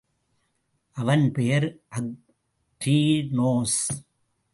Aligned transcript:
அவன் 0.91 1.31
பெயர் 1.31 1.79
அக்ரேனோஸ். 1.95 3.79